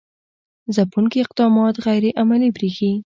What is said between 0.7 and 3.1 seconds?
ځپونکي اقدامات غیر عملي برېښي.